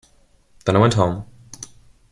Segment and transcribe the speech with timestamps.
[0.65, 1.25] Then I went home.